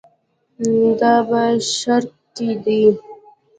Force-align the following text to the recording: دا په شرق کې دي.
دا 0.99 1.13
په 1.27 1.41
شرق 1.79 2.11
کې 2.35 2.49
دي. 2.63 2.81